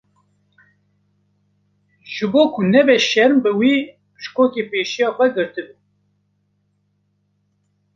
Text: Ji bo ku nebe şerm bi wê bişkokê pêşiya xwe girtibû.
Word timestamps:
Ji 2.13 2.25
bo 2.31 2.43
ku 2.53 2.61
nebe 2.71 2.95
şerm 3.09 3.35
bi 3.43 3.51
wê 3.59 3.75
bişkokê 4.15 4.63
pêşiya 4.69 5.09
xwe 5.15 5.25
girtibû. 5.35 5.75